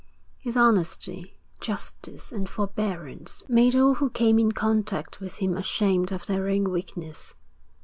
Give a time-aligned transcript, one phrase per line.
[0.39, 6.25] His honesty, justice, and forbearance made all who came in contact with him ashamed of
[6.25, 7.35] their own weakness.